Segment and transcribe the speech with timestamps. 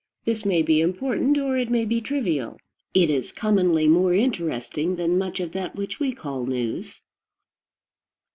[0.25, 2.57] This may be important, or it may be trivial:
[2.95, 7.03] it is commonly more interesting than much of that which we call news.